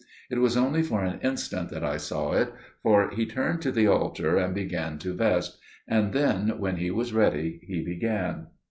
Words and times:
It 0.31 0.39
was 0.39 0.57
only 0.57 0.81
for 0.81 1.03
an 1.03 1.19
instant 1.21 1.69
that 1.69 1.83
I 1.83 1.97
saw 1.97 2.31
it, 2.31 2.51
for 2.81 3.11
he 3.11 3.27
turned 3.27 3.61
to 3.61 3.71
the 3.71 3.85
altar 3.85 4.35
and 4.39 4.51
began 4.55 4.97
to 4.97 5.13
vest: 5.13 5.59
and 5.87 6.11
then 6.11 6.55
when 6.57 6.77
he 6.77 6.89
was 6.89 7.13
ready 7.13 7.59
he 7.67 7.83
began. 7.85 8.47